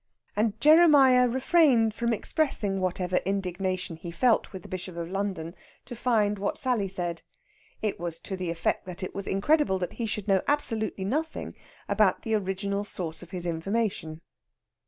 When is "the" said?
4.63-4.67, 8.35-8.49, 12.23-12.33